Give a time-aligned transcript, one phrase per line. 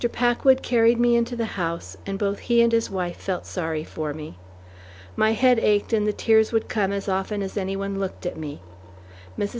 [0.11, 4.15] Packwood carried me into the house, and both he and his wife felt sorry for
[4.15, 4.35] me.
[5.15, 8.35] My head ached and the tears would come as often as any one looked at
[8.35, 8.63] me.
[9.37, 9.49] Mrs.